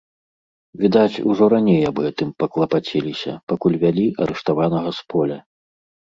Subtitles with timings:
[0.83, 5.37] Відаць, ужо раней аб гэтым паклапаціліся, пакуль вялі арыштаванага з поля.